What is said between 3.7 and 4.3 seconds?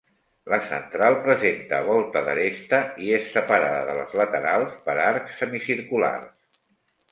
de les